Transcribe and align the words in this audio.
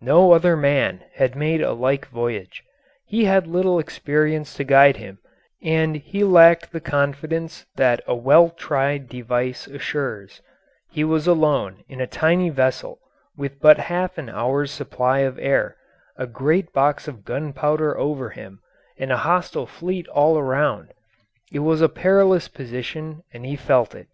No 0.00 0.32
other 0.32 0.56
man 0.56 1.04
had 1.14 1.36
made 1.36 1.60
a 1.62 1.72
like 1.72 2.08
voyage; 2.08 2.64
he 3.06 3.26
had 3.26 3.46
little 3.46 3.78
experience 3.78 4.54
to 4.54 4.64
guide 4.64 4.96
him, 4.96 5.20
and 5.62 5.94
he 5.94 6.24
lacked 6.24 6.72
the 6.72 6.80
confidence 6.80 7.64
that 7.76 8.02
a 8.04 8.12
well 8.16 8.50
tried 8.50 9.08
device 9.08 9.68
assures; 9.68 10.42
he 10.90 11.04
was 11.04 11.28
alone 11.28 11.84
in 11.88 12.00
a 12.00 12.08
tiny 12.08 12.50
vessel 12.50 12.98
with 13.36 13.60
but 13.60 13.78
half 13.78 14.18
an 14.18 14.28
hour's 14.28 14.72
supply 14.72 15.20
of 15.20 15.38
air, 15.38 15.76
a 16.16 16.26
great 16.26 16.72
box 16.72 17.06
of 17.06 17.24
gunpowder 17.24 17.96
over 17.96 18.30
him, 18.30 18.58
and 18.98 19.12
a 19.12 19.18
hostile 19.18 19.66
fleet 19.66 20.08
all 20.08 20.36
around. 20.36 20.92
It 21.52 21.60
was 21.60 21.80
a 21.80 21.88
perilous 21.88 22.48
position 22.48 23.22
and 23.32 23.46
he 23.46 23.54
felt 23.54 23.94
it. 23.94 24.08